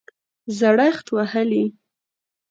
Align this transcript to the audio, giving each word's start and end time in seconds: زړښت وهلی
زړښت 0.57 1.07
وهلی 1.15 1.65